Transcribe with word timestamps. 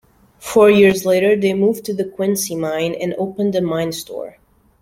Four 0.39 0.71
years 0.71 1.05
later 1.05 1.35
they 1.35 1.53
moved 1.53 1.85
to 1.85 1.93
the 1.93 2.05
Quincy 2.05 2.55
Mine 2.55 2.95
and 2.99 3.13
opened 3.19 3.53
a 3.53 3.61
mine 3.61 3.91
store. 3.91 4.39